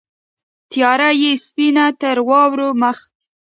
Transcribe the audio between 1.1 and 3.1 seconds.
یې سپین تر واورو مخ